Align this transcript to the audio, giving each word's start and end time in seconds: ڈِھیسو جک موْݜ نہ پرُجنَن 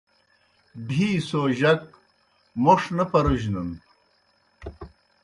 ڈِھیسو 0.87 1.41
جک 1.59 1.81
موْݜ 2.63 2.81
نہ 2.97 3.05
پرُجنَن 3.11 3.69